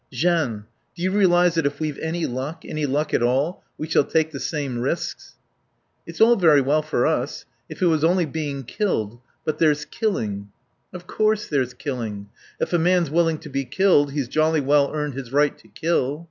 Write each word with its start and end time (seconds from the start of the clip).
"...Jeanne 0.11 0.65
do 0.95 1.03
you 1.03 1.11
realise 1.11 1.53
that 1.53 1.67
if 1.67 1.79
we've 1.79 1.99
any 1.99 2.25
luck, 2.25 2.63
any 2.65 2.87
luck 2.87 3.13
at 3.13 3.21
all, 3.21 3.63
we 3.77 3.87
shall 3.87 4.03
take 4.03 4.31
the 4.31 4.39
same 4.39 4.79
risks?" 4.79 5.35
"It's 6.07 6.19
all 6.19 6.35
very 6.35 6.59
well 6.59 6.81
for 6.81 7.05
us. 7.05 7.45
If 7.69 7.83
it 7.83 7.85
was 7.85 8.03
only 8.03 8.25
being 8.25 8.63
killed 8.63 9.19
But 9.45 9.59
there's 9.59 9.85
killing." 9.85 10.49
"Of 10.91 11.05
course 11.05 11.45
there's 11.47 11.75
killing. 11.75 12.29
If 12.59 12.73
a 12.73 12.79
man's 12.79 13.11
willing 13.11 13.37
to 13.41 13.49
be 13.49 13.63
killed 13.63 14.13
he's 14.13 14.27
jolly 14.27 14.59
well 14.59 14.91
earned 14.91 15.13
his 15.13 15.31
right 15.31 15.55
to 15.59 15.67
kill. 15.67 16.19